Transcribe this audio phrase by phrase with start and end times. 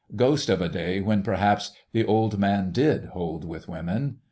[0.15, 4.17] ghost of a day when perhaps the old man did "hold with" women.